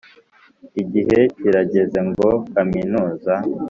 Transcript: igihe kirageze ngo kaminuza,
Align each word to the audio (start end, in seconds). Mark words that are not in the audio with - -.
igihe 0.81 1.19
kirageze 1.35 1.99
ngo 2.09 2.29
kaminuza, 2.53 3.33